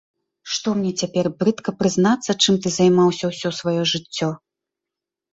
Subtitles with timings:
[0.51, 4.31] Што мне цяпер брыдка прызнацца, чым ты займаўся ўсё сваё жыццё.